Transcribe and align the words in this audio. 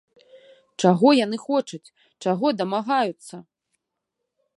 Чаго 0.85 1.11
яны 1.25 1.37
хочуць, 1.43 1.93
чаго 2.25 2.45
дамагаюцца? 2.61 3.35